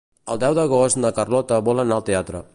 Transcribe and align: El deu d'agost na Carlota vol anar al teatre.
El 0.35 0.39
deu 0.43 0.55
d'agost 0.59 1.01
na 1.03 1.13
Carlota 1.19 1.61
vol 1.69 1.85
anar 1.85 2.01
al 2.01 2.09
teatre. 2.11 2.47